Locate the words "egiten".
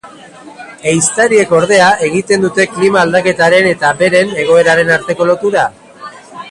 2.07-2.47